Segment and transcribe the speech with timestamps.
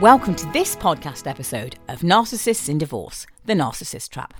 [0.00, 4.34] Welcome to this podcast episode of Narcissists in Divorce The Narcissist Trap.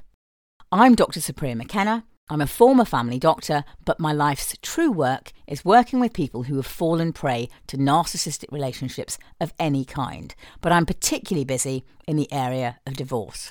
[0.71, 1.21] I'm Dr.
[1.21, 2.05] Supriya McKenna.
[2.29, 6.57] I'm a former family doctor, but my life's true work is working with people who
[6.57, 10.35] have fallen prey to narcissistic relationships of any kind.
[10.61, 13.51] But I'm particularly busy in the area of divorce.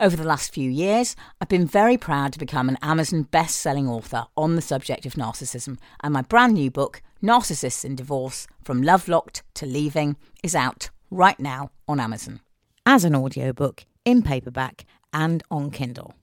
[0.00, 3.86] Over the last few years, I've been very proud to become an Amazon best selling
[3.86, 8.82] author on the subject of narcissism, and my brand new book, Narcissists in Divorce From
[8.82, 12.40] Love Locked to Leaving, is out right now on Amazon
[12.86, 16.14] as an audiobook, in paperback, and on Kindle.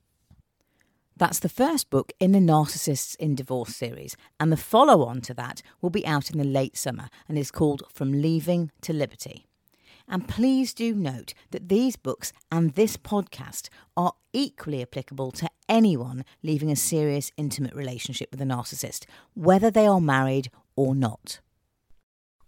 [1.16, 5.34] That's the first book in the Narcissists in Divorce series, and the follow on to
[5.36, 9.46] that will be out in the late summer and is called From Leaving to Liberty.
[10.08, 16.26] And please do note that these books and this podcast are equally applicable to anyone
[16.42, 21.42] leaving a serious intimate relationship with a narcissist, whether they are married or not.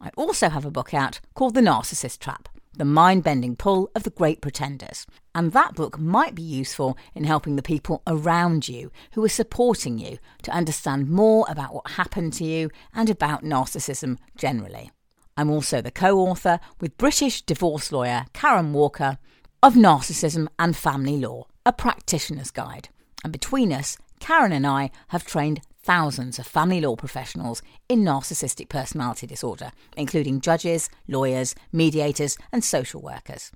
[0.04, 4.02] I also have a book out called The Narcissist Trap The Mind Bending Pull of
[4.02, 5.06] the Great Pretenders.
[5.36, 10.00] And that book might be useful in helping the people around you who are supporting
[10.00, 14.92] you to understand more about what happened to you and about narcissism generally.
[15.38, 19.20] I'm also the co author with British divorce lawyer Karen Walker
[19.62, 22.90] of Narcissism and Family Law, a practitioner's guide.
[23.24, 28.70] And between us, Karen and I have trained thousands of family law professionals in narcissistic
[28.70, 33.52] personality disorder, including judges, lawyers, mediators, and social workers.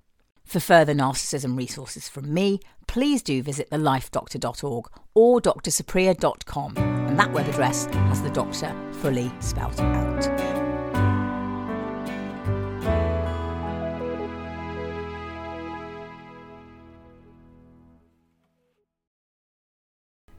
[0.45, 7.47] For further narcissism resources from me, please do visit thelifedoctor.org or drsupriya.com, and that web
[7.47, 10.54] address has the doctor fully spelt out.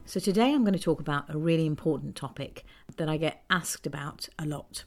[0.09, 2.65] So, today I'm going to talk about a really important topic
[2.97, 4.85] that I get asked about a lot,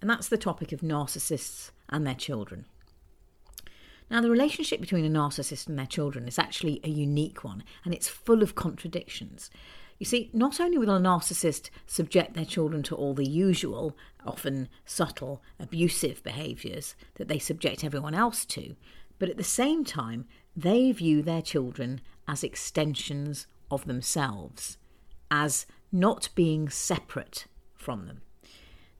[0.00, 2.66] and that's the topic of narcissists and their children.
[4.10, 7.94] Now, the relationship between a narcissist and their children is actually a unique one, and
[7.94, 9.50] it's full of contradictions.
[10.00, 13.96] You see, not only will a narcissist subject their children to all the usual,
[14.26, 18.74] often subtle, abusive behaviours that they subject everyone else to,
[19.20, 20.24] but at the same time,
[20.56, 24.78] they view their children as extensions of themselves
[25.30, 28.22] as not being separate from them.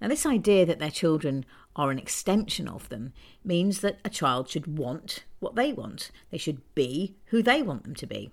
[0.01, 1.45] Now, this idea that their children
[1.77, 3.13] are an extension of them
[3.45, 6.11] means that a child should want what they want.
[6.31, 8.31] They should be who they want them to be.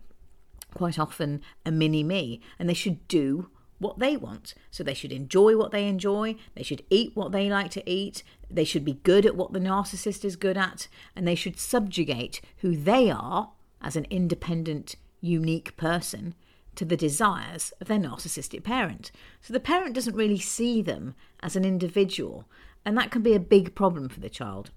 [0.74, 3.50] Quite often, a mini me, and they should do
[3.80, 4.54] what they want.
[4.72, 8.24] So they should enjoy what they enjoy, they should eat what they like to eat,
[8.50, 12.42] they should be good at what the narcissist is good at, and they should subjugate
[12.58, 16.35] who they are as an independent unique person
[16.75, 19.11] to the desires of their narcissistic parent.
[19.41, 22.45] So the parent doesn't really see them as an individual,
[22.85, 24.72] and that can be a big problem for the child.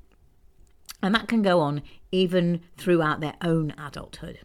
[1.03, 4.41] And that can go on even throughout their own adulthood.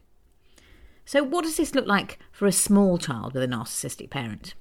[1.05, 4.55] So, what does this look like for a small child with a narcissistic parent?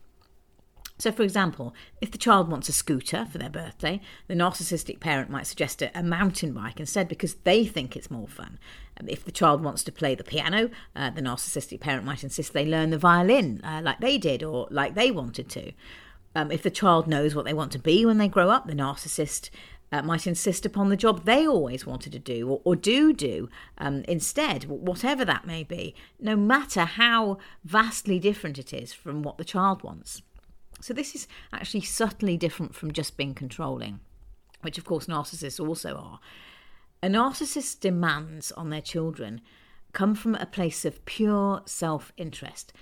[0.99, 5.31] So, for example, if the child wants a scooter for their birthday, the narcissistic parent
[5.31, 8.59] might suggest a, mountain bike instead because they think it's more fun.
[9.00, 12.53] Um, if the child wants to play the piano, uh, the narcissistic parent might insist
[12.53, 15.72] they learn the violin uh, like they did or like they wanted to.
[16.37, 18.75] Um, if the child knows what they want to be when they grow up, the
[18.75, 19.50] narcissist
[19.93, 23.49] uh, might insist upon the job they always wanted to do or, or do do
[23.78, 29.38] um, instead, whatever that may be, no matter how vastly different it is from what
[29.38, 30.22] the child wants.
[30.81, 34.00] So, this is actually subtly different from just being controlling,
[34.62, 36.21] which of course narcissists also are.
[37.05, 39.43] A narcissist's demands on their children
[39.93, 42.73] come from a place of pure self interest.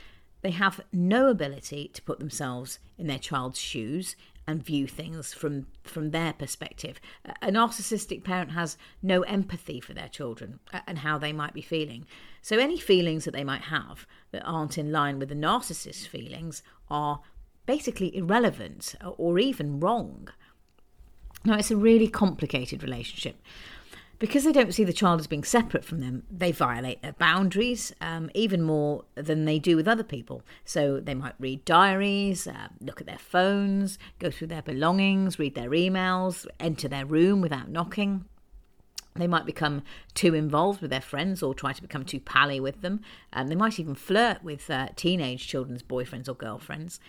[0.43, 4.15] They have no ability to put themselves in their child's shoes
[4.47, 7.01] and view things from, from their perspective.
[7.43, 12.07] A narcissistic parent has no empathy for their children and how they might be feeling.
[12.43, 16.63] So, any feelings that they might have that aren't in line with the narcissist's feelings
[16.89, 17.23] are
[17.67, 20.29] basically irrelevant or even wrong.
[21.45, 23.43] Now, it's a really complicated relationship.
[24.23, 27.93] Because they don't see the child as being separate from them, they violate their boundaries
[28.01, 30.45] um, even more than they do with other people.
[30.65, 35.57] So they might read diaries, uh, look at their phones, go through their belongings, read
[35.57, 38.25] their emails, enter their room without knocking.
[39.17, 39.83] They might become
[40.15, 43.01] too involved with their friends or try to become too pally with them.
[43.33, 47.01] Um, they might even flirt with uh, teenage children's boyfriends or girlfriends.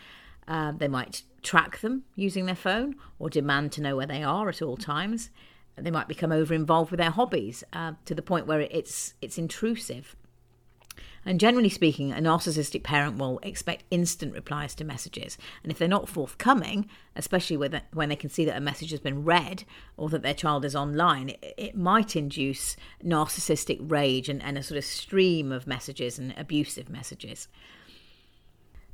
[0.47, 4.49] Uh, they might track them using their phone or demand to know where they are
[4.49, 5.29] at all times.
[5.75, 9.37] They might become over involved with their hobbies uh, to the point where it's it's
[9.37, 10.15] intrusive.
[11.25, 15.37] And generally speaking, a narcissistic parent will expect instant replies to messages.
[15.63, 19.23] And if they're not forthcoming, especially when they can see that a message has been
[19.23, 19.63] read
[19.95, 24.63] or that their child is online, it, it might induce narcissistic rage and, and a
[24.63, 27.47] sort of stream of messages and abusive messages.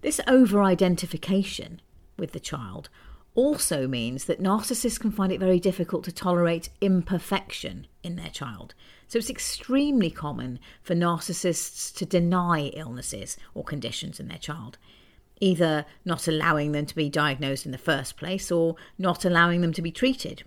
[0.02, 1.82] This over identification
[2.18, 2.90] with the child
[3.36, 8.74] also means that narcissists can find it very difficult to tolerate imperfection in their child.
[9.08, 14.78] So it's extremely common for narcissists to deny illnesses or conditions in their child,
[15.40, 19.74] either not allowing them to be diagnosed in the first place or not allowing them
[19.74, 20.44] to be treated.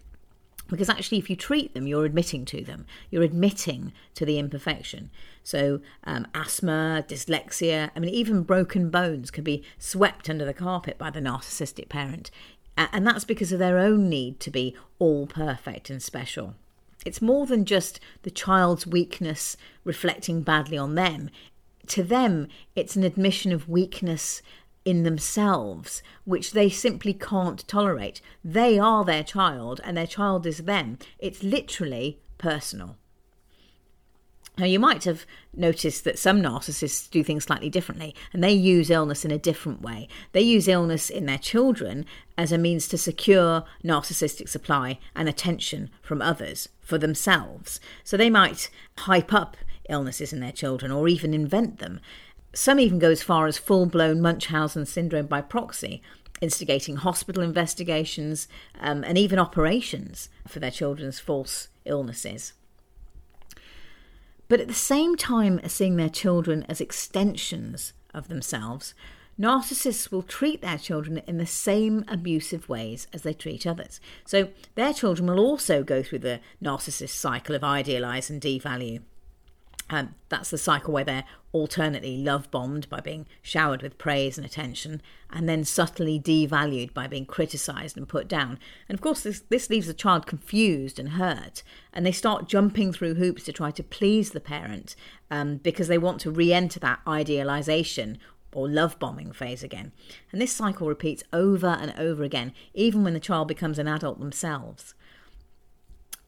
[0.69, 2.87] Because actually, if you treat them, you're admitting to them.
[3.11, 5.11] You're admitting to the imperfection.
[5.43, 10.97] So, um, asthma, dyslexia, I mean, even broken bones can be swept under the carpet
[10.97, 12.31] by the narcissistic parent.
[12.77, 16.55] And that's because of their own need to be all perfect and special.
[17.05, 21.31] It's more than just the child's weakness reflecting badly on them.
[21.89, 24.41] To them, it's an admission of weakness
[24.85, 28.21] in themselves, which they simply can't tolerate.
[28.45, 30.99] They are their child, and their child is them.
[31.19, 32.97] It's literally personal.
[34.59, 38.91] Now, you might have noticed that some narcissists do things slightly differently and they use
[38.91, 40.09] illness in a different way.
[40.33, 42.05] They use illness in their children
[42.37, 47.81] as a means to secure narcissistic supply and attention from others for themselves.
[48.05, 48.69] So they might
[48.99, 49.57] hype up
[49.89, 52.01] illnesses in their children or even invent them.
[52.53, 56.03] Some even go as far as full blown Munchausen syndrome by proxy,
[56.43, 62.53] instigating hospital investigations um, and even operations for their children's false illnesses.
[64.53, 68.93] But at the same time as seeing their children as extensions of themselves,
[69.41, 73.99] narcissists will treat their children in the same abusive ways as they treat others.
[74.27, 79.01] So their children will also go through the narcissist cycle of idealize and devalue.
[79.93, 84.47] Um, that's the cycle where they're alternately love bombed by being showered with praise and
[84.47, 88.59] attention, and then subtly devalued by being criticized and put down.
[88.89, 91.63] And of course, this, this leaves the child confused and hurt,
[91.93, 94.97] and they start jumping through hoops to try to please the parent
[95.31, 98.17] um, because they want to re enter that idealization
[98.55, 99.93] or love bombing phase again.
[100.31, 104.21] And this cycle repeats over and over again, even when the child becomes an adult
[104.21, 104.95] themselves.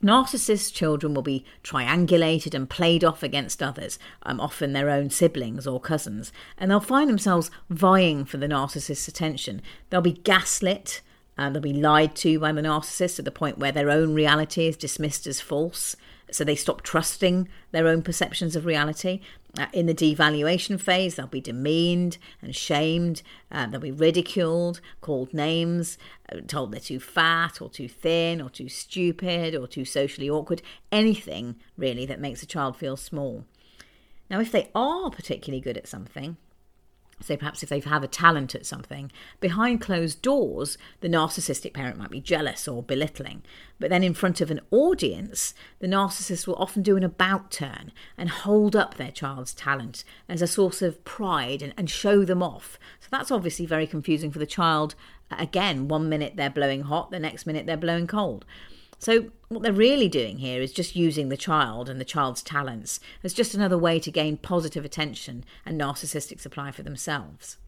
[0.05, 5.67] Narcissist children will be triangulated and played off against others, um, often their own siblings
[5.67, 9.63] or cousins, and they'll find themselves vying for the narcissist's attention.
[9.89, 11.01] They'll be gaslit,
[11.39, 14.67] and they'll be lied to by the narcissist to the point where their own reality
[14.67, 15.97] is dismissed as false.
[16.31, 19.23] So they stop trusting their own perceptions of reality.
[19.57, 23.23] Uh, in the devaluation phase, they'll be demeaned and shamed,
[23.53, 25.97] uh, they'll be ridiculed, called names,
[26.33, 30.61] uh, told they're too fat or too thin or too stupid or too socially awkward,
[30.91, 33.45] anything really that makes a child feel small.
[34.29, 36.37] Now, if they are particularly good at something,
[37.25, 39.11] so perhaps if they have a talent at something,
[39.41, 43.43] behind closed doors, the narcissistic parent might be jealous or belittling.
[43.81, 47.93] But then in front of an audience, the narcissist will often do an about turn
[48.19, 52.43] and hold up their child's talent as a source of pride and, and show them
[52.43, 52.79] off.
[53.01, 54.95] So that's obviously very confusing for the child.
[55.31, 58.45] Again, one minute they're blowing hot, the next minute they're blowing cold.
[58.99, 63.01] So, what they're really doing here is just using the child and the child's talents
[63.23, 67.59] as just another way to gain positive attention and narcissistic supply for themselves.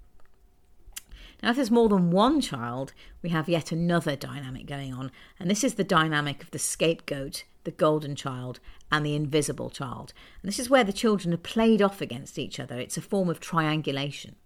[1.42, 5.50] Now, if there's more than one child, we have yet another dynamic going on, and
[5.50, 8.58] this is the dynamic of the scapegoat, the golden child,
[8.90, 10.14] and the invisible child.
[10.40, 12.78] And this is where the children are played off against each other.
[12.78, 14.36] It's a form of triangulation.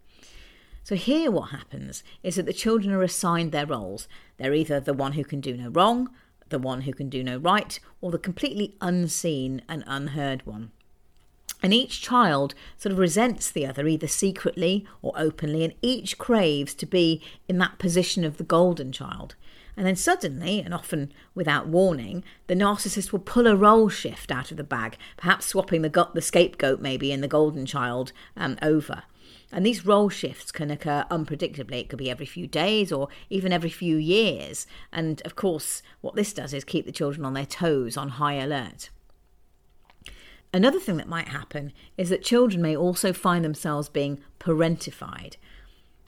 [0.83, 4.09] So, here what happens is that the children are assigned their roles.
[4.38, 6.11] They're either the one who can do no wrong,
[6.50, 10.71] the one who can do no right, or the completely unseen and unheard one.
[11.62, 16.75] And each child sort of resents the other, either secretly or openly, and each craves
[16.75, 19.35] to be in that position of the golden child.
[19.76, 24.50] And then suddenly, and often without warning, the narcissist will pull a role shift out
[24.50, 29.04] of the bag, perhaps swapping the, the scapegoat maybe and the golden child um, over.
[29.52, 31.80] And these role shifts can occur unpredictably.
[31.80, 34.66] It could be every few days or even every few years.
[34.92, 38.35] And of course, what this does is keep the children on their toes, on high
[38.35, 38.90] alert.
[40.52, 45.37] Another thing that might happen is that children may also find themselves being parentified.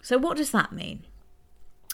[0.02, 1.04] So, what does that mean?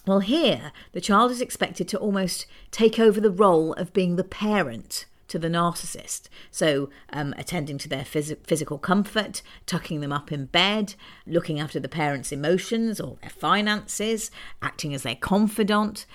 [0.07, 4.25] Well, here, the child is expected to almost take over the role of being the
[4.25, 6.29] parent to the narcissist.
[6.51, 10.95] So, um, attending to their phys- physical comfort, tucking them up in bed,
[11.27, 14.31] looking after the parents' emotions or their finances,
[14.61, 16.07] acting as their confidant,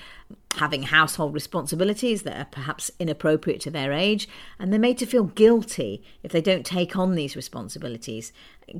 [0.55, 4.27] having household responsibilities that are perhaps inappropriate to their age,
[4.59, 8.31] and they're made to feel guilty if they don't take on these responsibilities.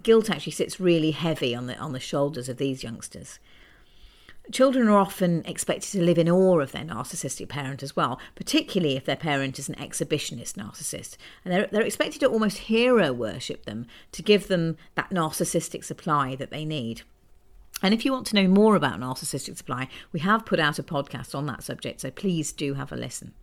[0.02, 3.40] Guilt actually sits really heavy on the on the shoulders of these youngsters.
[4.52, 8.98] Children are often expected to live in awe of their narcissistic parent as well, particularly
[8.98, 11.16] if their parent is an exhibitionist narcissist.
[11.46, 16.36] And they're, they're expected to almost hero worship them to give them that narcissistic supply
[16.36, 17.04] that they need.
[17.82, 20.84] And if you want to know more about narcissistic supply, we have put out a
[20.84, 23.34] podcast on that subject, so please do have a listen.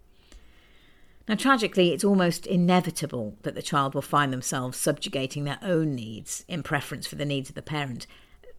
[1.28, 6.44] Now, tragically, it's almost inevitable that the child will find themselves subjugating their own needs
[6.48, 8.06] in preference for the needs of the parent.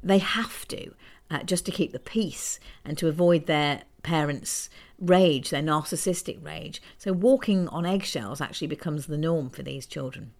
[0.04, 0.94] They have to,
[1.32, 4.70] uh, just to keep the peace and to avoid their parents'
[5.00, 6.82] rage, their narcissistic rage.
[6.98, 10.34] So, walking on eggshells actually becomes the norm for these children.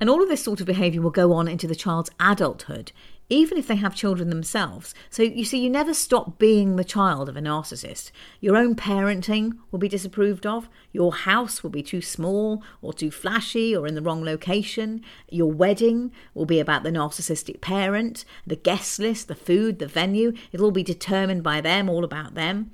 [0.00, 2.92] And all of this sort of behaviour will go on into the child's adulthood
[3.28, 4.94] even if they have children themselves.
[5.10, 8.10] So you see, you never stop being the child of a narcissist.
[8.40, 10.68] Your own parenting will be disapproved of.
[10.92, 15.02] Your house will be too small or too flashy or in the wrong location.
[15.28, 18.24] Your wedding will be about the narcissistic parent.
[18.46, 22.34] The guest list, the food, the venue, it'll all be determined by them, all about
[22.34, 22.70] them.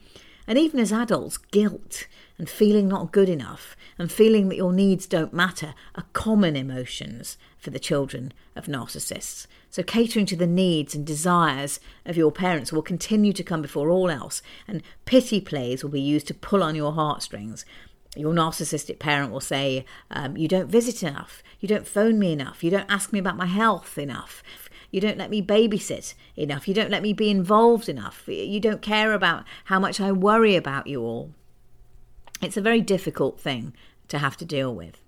[0.47, 2.07] And even as adults, guilt
[2.39, 7.39] and feeling not good enough and feeling that your needs don't matter are common emotions
[7.59, 9.47] for the children of narcissists.
[9.71, 13.89] So, catering to the needs and desires of your parents will continue to come before
[13.89, 17.65] all else, and pity plays will be used to pull on your heartstrings.
[18.15, 22.63] Your narcissistic parent will say, um, You don't visit enough, you don't phone me enough,
[22.63, 24.43] you don't ask me about my health enough,
[24.93, 28.83] you don't let me babysit enough, you don't let me be involved enough, you don't
[28.83, 31.33] care about how much I worry about you all.
[32.41, 33.75] It's a very difficult thing
[34.09, 35.03] to have to deal with.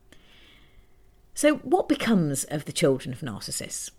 [1.35, 3.91] So, what becomes of the children of narcissists?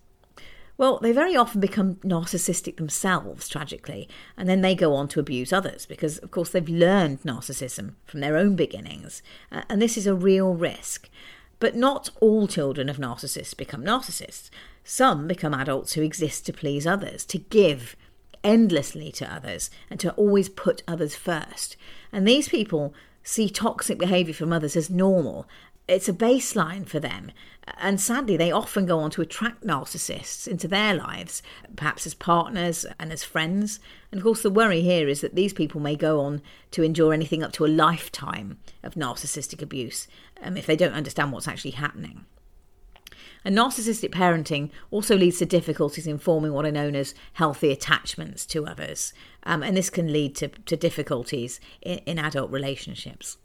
[0.78, 5.52] Well, they very often become narcissistic themselves, tragically, and then they go on to abuse
[5.52, 10.06] others because, of course, they've learned narcissism from their own beginnings, uh, and this is
[10.06, 11.08] a real risk.
[11.58, 14.50] But not all children of narcissists become narcissists.
[14.84, 17.96] Some become adults who exist to please others, to give
[18.44, 21.76] endlessly to others, and to always put others first.
[22.12, 25.48] And these people see toxic behaviour from others as normal
[25.88, 27.30] it's a baseline for them.
[27.78, 31.42] And sadly, they often go on to attract narcissists into their lives,
[31.74, 33.80] perhaps as partners and as friends.
[34.12, 37.12] And of course, the worry here is that these people may go on to endure
[37.12, 40.06] anything up to a lifetime of narcissistic abuse
[40.42, 42.24] um, if they don't understand what's actually happening.
[43.44, 48.46] And narcissistic parenting also leads to difficulties in forming what are known as healthy attachments
[48.46, 49.12] to others.
[49.44, 53.38] Um, and this can lead to, to difficulties in, in adult relationships.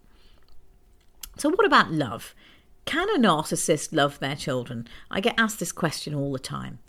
[1.38, 2.34] So, what about love?
[2.86, 4.88] Can a narcissist love their children?
[5.10, 6.80] I get asked this question all the time.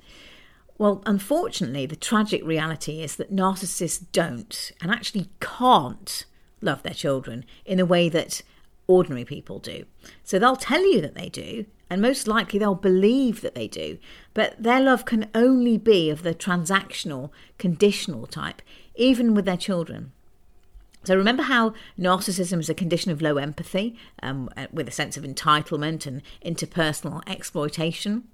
[0.78, 6.24] Well, unfortunately, the tragic reality is that narcissists don't and actually can't
[6.60, 8.42] love their children in a way that
[8.86, 9.84] ordinary people do.
[10.24, 13.98] So they'll tell you that they do, and most likely they'll believe that they do,
[14.34, 18.62] but their love can only be of the transactional, conditional type,
[18.94, 20.12] even with their children.
[21.04, 25.16] So remember how narcissism is a condition of low empathy, um, uh, with a sense
[25.16, 28.24] of entitlement and interpersonal exploitation?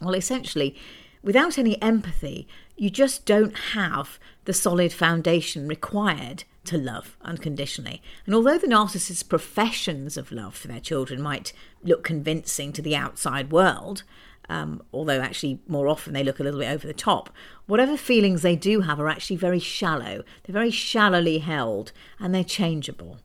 [0.00, 0.76] Well, essentially,
[1.22, 8.02] without any empathy, you just don't have the solid foundation required to love unconditionally.
[8.24, 12.94] And although the narcissist's professions of love for their children might look convincing to the
[12.94, 14.04] outside world,
[14.48, 17.30] um, although actually more often they look a little bit over the top.
[17.66, 20.22] Whatever feelings they do have are actually very shallow.
[20.44, 23.18] They're very shallowly held and they're changeable.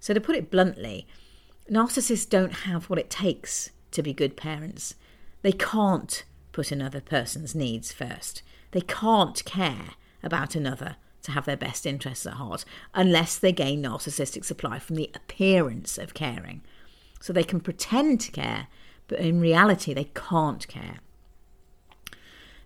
[0.00, 1.06] So, to put it bluntly,
[1.70, 4.94] narcissists don't have what it takes to be good parents.
[5.42, 8.42] They can't put another person's needs first.
[8.72, 9.90] They can't care
[10.22, 14.96] about another to have their best interests at heart unless they gain narcissistic supply from
[14.96, 16.62] the appearance of caring.
[17.20, 18.68] So they can pretend to care
[19.08, 20.98] but in reality, they can't care.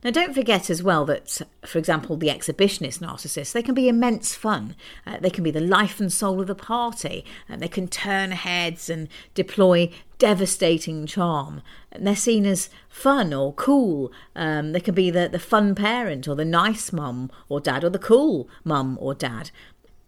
[0.02, 4.34] Now, don't forget as well that, for example, the exhibitionist narcissists, they can be immense
[4.34, 4.74] fun.
[5.06, 8.30] Uh, they can be the life and soul of the party, and they can turn
[8.30, 11.60] heads and deploy devastating charm.
[11.92, 14.10] And they're seen as fun or cool.
[14.34, 17.90] Um, they can be the, the fun parent or the nice mum or dad or
[17.90, 19.50] the cool mum or dad.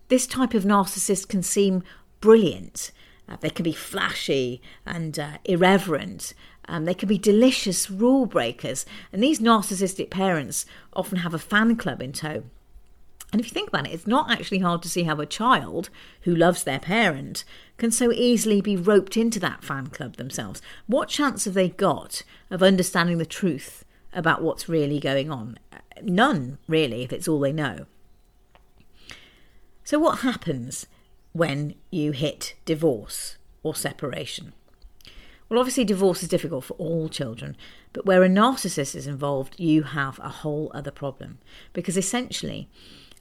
[0.09, 1.83] This type of narcissist can seem
[2.21, 2.93] brilliant.
[3.33, 6.35] Uh, they can be flashy and uh, irreverent.
[6.69, 8.85] Um, they can be delicious rule breakers.
[9.11, 12.45] And these narcissistic parents often have a fan club in tow.
[13.33, 15.89] And if you think about it, it's not actually hard to see how a child
[16.23, 17.45] who loves their parent
[17.79, 20.61] can so easily be roped into that fan club themselves.
[20.87, 25.59] What chance have they got of understanding the truth about what's really going on?
[26.03, 27.87] None, really, if it's all they know.
[29.85, 30.87] So, what happens
[31.33, 34.53] when you hit divorce or separation?
[35.49, 37.57] Well, obviously, divorce is difficult for all children,
[37.93, 41.39] but where a narcissist is involved, you have a whole other problem.
[41.75, 42.71] Because essentially,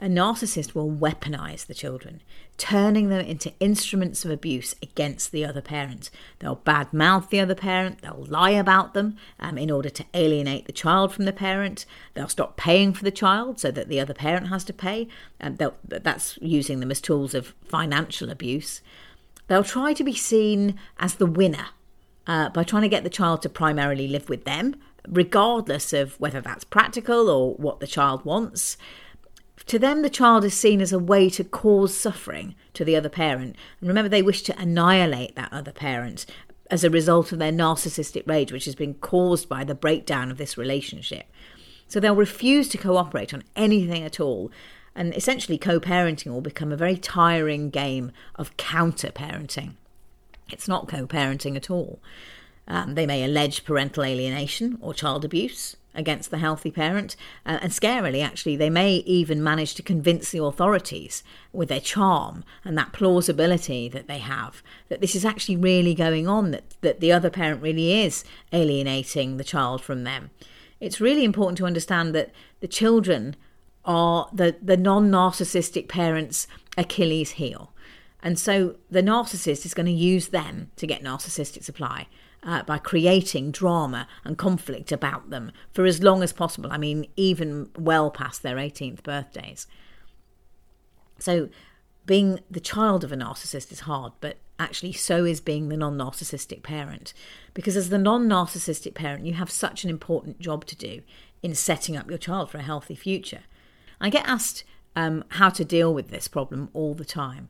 [0.01, 2.21] a narcissist will weaponize the children,
[2.57, 6.09] turning them into instruments of abuse against the other parent.
[6.39, 10.71] They'll badmouth the other parent, they'll lie about them um, in order to alienate the
[10.71, 14.47] child from the parent, they'll stop paying for the child so that the other parent
[14.47, 15.07] has to pay.
[15.39, 18.81] Um, that's using them as tools of financial abuse.
[19.47, 21.67] They'll try to be seen as the winner
[22.25, 24.77] uh, by trying to get the child to primarily live with them,
[25.07, 28.77] regardless of whether that's practical or what the child wants.
[29.67, 33.09] To them, the child is seen as a way to cause suffering to the other
[33.09, 33.55] parent.
[33.79, 36.25] And remember, they wish to annihilate that other parent
[36.69, 40.37] as a result of their narcissistic rage, which has been caused by the breakdown of
[40.37, 41.25] this relationship.
[41.87, 44.51] So they'll refuse to cooperate on anything at all.
[44.95, 49.75] And essentially, co parenting will become a very tiring game of counter parenting.
[50.49, 51.99] It's not co parenting at all.
[52.67, 57.15] Um, they may allege parental alienation or child abuse against the healthy parent.
[57.45, 62.43] Uh, and scarily, actually, they may even manage to convince the authorities with their charm
[62.63, 66.99] and that plausibility that they have that this is actually really going on, that, that
[66.99, 70.29] the other parent really is alienating the child from them.
[70.79, 73.35] It's really important to understand that the children
[73.85, 77.73] are the, the non narcissistic parents' Achilles heel.
[78.23, 82.07] And so the narcissist is going to use them to get narcissistic supply
[82.43, 86.71] uh, by creating drama and conflict about them for as long as possible.
[86.71, 89.67] I mean, even well past their 18th birthdays.
[91.19, 91.49] So,
[92.07, 95.97] being the child of a narcissist is hard, but actually, so is being the non
[95.97, 97.13] narcissistic parent.
[97.53, 101.01] Because as the non narcissistic parent, you have such an important job to do
[101.43, 103.41] in setting up your child for a healthy future.
[103.99, 104.63] I get asked
[104.95, 107.49] um, how to deal with this problem all the time.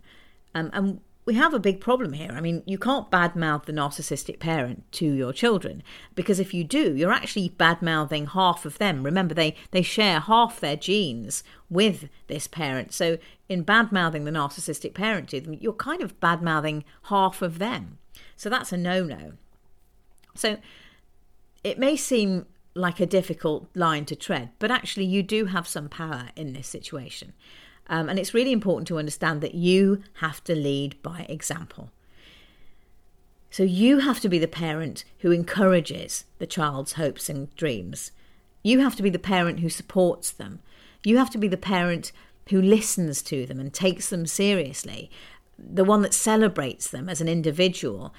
[0.54, 1.00] Um, and
[1.32, 2.34] we have a big problem here.
[2.34, 5.82] I mean, you can't badmouth the narcissistic parent to your children
[6.14, 9.02] because if you do, you're actually badmouthing half of them.
[9.02, 12.94] Remember, they, they share half their genes with this parent.
[12.94, 17.98] So, in badmouthing the narcissistic parent to them, you're kind of badmouthing half of them.
[18.36, 19.32] So, that's a no no.
[20.36, 20.58] So,
[21.64, 25.88] it may seem like a difficult line to tread, but actually, you do have some
[25.88, 27.32] power in this situation.
[27.88, 31.92] Um, and it's really important to understand that you have to lead by example.
[33.50, 38.12] So you have to be the parent who encourages the child's hopes and dreams.
[38.64, 40.60] You have to be the parent who supports them.
[41.04, 42.14] You have to be the parent
[42.50, 45.12] who listens to them and takes them seriously,
[45.58, 48.14] the one that celebrates them as an individual.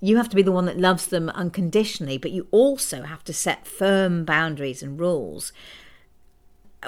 [0.00, 3.32] You have to be the one that loves them unconditionally, but you also have to
[3.32, 5.52] set firm boundaries and rules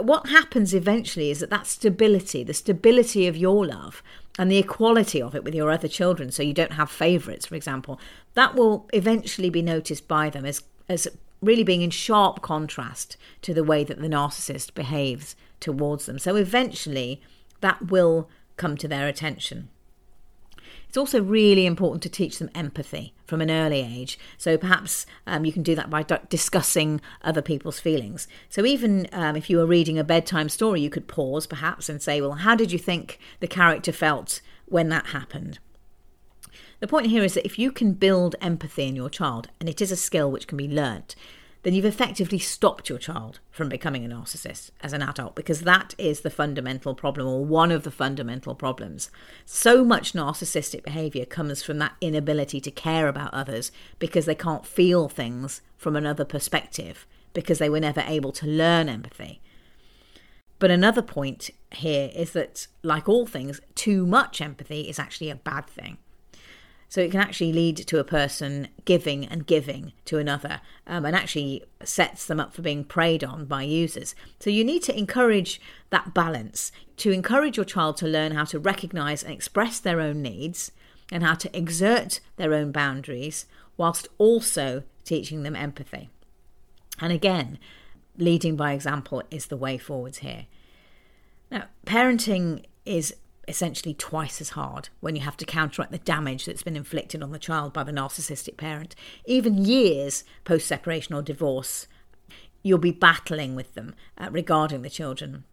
[0.03, 4.03] what happens eventually is that that stability, the stability of your love
[4.39, 7.55] and the equality of it with your other children, so you don't have favourites, for
[7.55, 8.01] example,
[8.35, 11.09] that will eventually be noticed by them as, as
[11.41, 16.19] really being in sharp contrast to the way that the narcissist behaves towards them.
[16.19, 17.23] So eventually
[17.61, 19.69] that will come to their attention.
[20.97, 24.19] It's also really important to teach them empathy from an early age.
[24.39, 28.27] So perhaps um, you can do that by d- discussing other people's feelings.
[28.49, 32.01] So even um, if you were reading a bedtime story, you could pause perhaps and
[32.01, 35.59] say, Well, how did you think the character felt when that happened?
[36.81, 39.83] The point here is that if you can build empathy in your child, and it
[39.83, 41.15] is a skill which can be learnt,
[41.67, 45.97] then you've effectively stopped your child from becoming a narcissist as an adult because that
[45.99, 49.11] is the fundamental problem or one of the fundamental problems.
[49.45, 54.65] So much narcissistic behavior comes from that inability to care about others because they can't
[54.65, 59.41] feel things from another perspective because they were never able to learn empathy.
[60.61, 65.35] But another point here is that, like all things, too much empathy is actually a
[65.35, 65.99] bad thing.
[66.89, 71.17] So it can actually lead to a person giving and giving to another um, and
[71.17, 74.15] actually sets them up for being preyed on by users.
[74.39, 78.59] So you need to encourage that balance to encourage your child to learn how to
[78.59, 80.71] recognize and express their own needs
[81.11, 83.47] and how to exert their own boundaries
[83.77, 86.09] whilst also teaching them empathy.
[87.01, 87.59] And again,
[88.17, 90.47] leading by example is the way forwards here.
[91.51, 93.15] Now, parenting is
[93.49, 97.31] essentially twice as hard when you have to counteract the damage that's been inflicted on
[97.31, 98.95] the child by the narcissistic parent.
[99.25, 101.87] Even years post separation or divorce,
[102.63, 105.45] you'll be battling with them uh, regarding the children.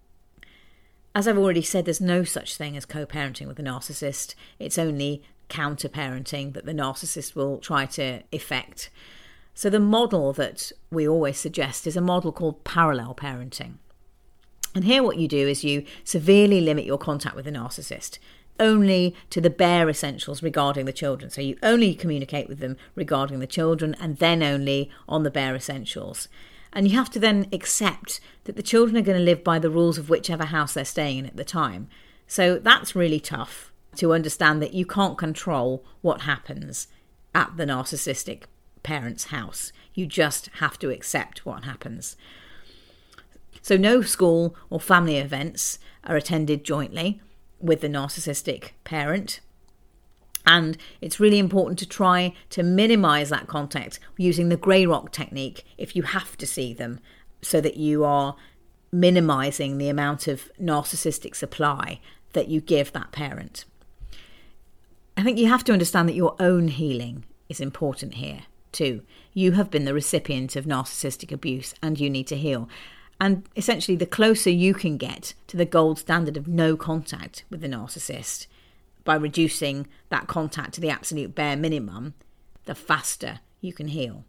[1.16, 4.34] As I've already said, there's no such thing as co parenting with a narcissist.
[4.58, 8.90] It's only counter parenting that the narcissist will try to effect.
[9.54, 13.76] So, the model that we always suggest is a model called parallel parenting.
[14.76, 18.18] And here, what you do is you severely limit your contact with the narcissist
[18.60, 21.30] only to the bare essentials regarding the children.
[21.30, 25.56] So, you only communicate with them regarding the children and then only on the bare
[25.56, 26.28] essentials.
[26.72, 29.70] And you have to then accept that the children are going to live by the
[29.70, 31.88] rules of whichever house they're staying in at the time.
[32.28, 36.88] So, that's really tough to understand that you can't control what happens
[37.36, 38.44] at the narcissistic
[38.82, 39.72] parent's house.
[39.94, 42.18] You just have to accept what happens.
[43.64, 47.22] So, no school or family events are attended jointly
[47.60, 49.40] with the narcissistic parent.
[50.46, 55.64] And it's really important to try to minimize that contact using the grey rock technique
[55.78, 57.00] if you have to see them,
[57.42, 58.36] so that you are
[58.92, 62.02] minimizing the amount of narcissistic supply
[62.34, 63.64] that you give that parent.
[65.16, 68.42] I think you have to understand that your own healing is important here
[68.74, 69.04] too.
[69.34, 72.68] You have been the recipient of narcissistic abuse and you need to heal.
[73.20, 77.62] And essentially, the closer you can get to the gold standard of no contact with
[77.62, 78.48] the narcissist
[79.04, 82.14] by reducing that contact to the absolute bare minimum,
[82.66, 84.26] the faster you can heal.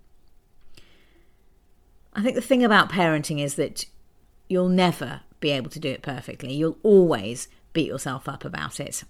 [2.12, 3.87] I think the thing about parenting is that
[4.49, 6.55] you'll never be able to do it perfectly.
[6.55, 9.05] You'll always beat yourself up about it.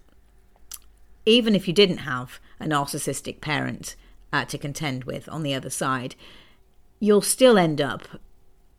[1.26, 3.96] Even if you didn't have a narcissistic parent
[4.32, 6.14] uh, to contend with on the other side,
[6.98, 8.08] you'll still end up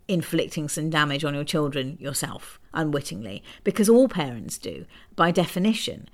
[0.07, 6.09] inflicting some damage on your children yourself unwittingly, because all parents do by definition.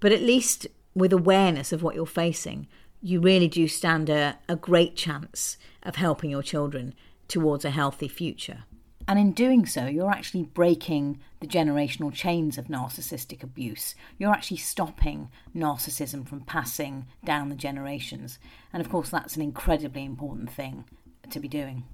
[0.00, 2.66] But at least with awareness of what you're facing,
[3.02, 6.94] you really do stand a, a great chance of helping your children
[7.28, 8.64] towards a healthy future.
[9.08, 13.94] And in doing so, you're actually breaking the generational chains of narcissistic abuse.
[14.18, 18.38] You're actually stopping narcissism from passing down the generations.
[18.72, 20.84] And of course, that's an incredibly important thing
[21.30, 21.84] to be doing.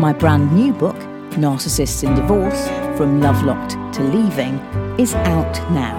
[0.00, 0.96] My brand new book,
[1.36, 4.58] Narcissists in Divorce From Lovelocked to Leaving,
[4.98, 5.94] is out now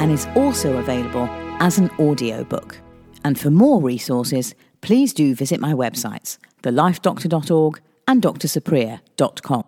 [0.00, 1.28] and is also available
[1.60, 2.80] as an audiobook.
[3.24, 9.64] And for more resources, please do visit my websites, thelifedoctor.org and drsupriya.com.